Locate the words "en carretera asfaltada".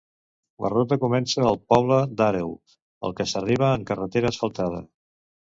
3.75-4.85